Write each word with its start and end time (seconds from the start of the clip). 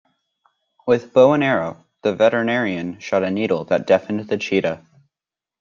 With 0.87 1.13
bow 1.13 1.33
and 1.33 1.43
arrow 1.43 1.85
the 2.01 2.11
veterinarian 2.15 2.97
shot 2.97 3.21
a 3.21 3.29
needle 3.29 3.65
that 3.65 3.85
deafened 3.85 4.21
the 4.21 4.37
cheetah. 4.39 4.83